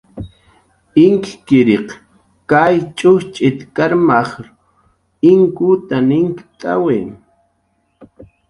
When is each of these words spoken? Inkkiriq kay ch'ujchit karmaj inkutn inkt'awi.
Inkkiriq 1.05 1.87
kay 2.49 2.75
ch'ujchit 2.97 3.57
karmaj 3.75 4.29
inkutn 5.31 6.07
inkt'awi. 6.19 6.99